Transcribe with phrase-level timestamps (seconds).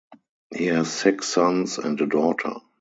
[0.55, 2.55] He has six sons and a daughter.